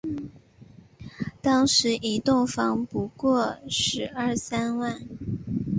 [1.43, 4.99] 当时一栋房不过十二三万